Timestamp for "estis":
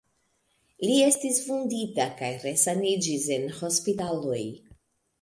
1.07-1.41